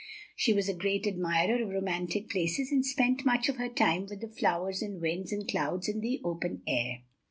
She 0.35 0.51
was 0.51 0.67
a 0.67 0.73
great 0.73 1.05
admirer 1.05 1.61
of 1.61 1.69
romantic 1.69 2.27
places 2.27 2.71
and 2.71 2.83
spent 2.83 3.23
much 3.23 3.49
of 3.49 3.57
her 3.57 3.69
time 3.69 4.07
with 4.09 4.21
the 4.21 4.27
flowers 4.29 4.81
and 4.81 4.99
winds 4.99 5.31
and 5.31 5.47
clouds 5.47 5.87
in 5.87 5.99
the 5.99 6.19
open 6.23 6.63
air. 6.65 7.03